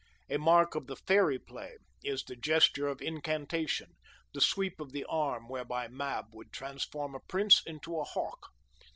[0.31, 3.97] A mark of the Fairy Play is the gesture of incantation,
[4.33, 8.47] the sweep of the arm whereby Mab would transform a prince into a hawk.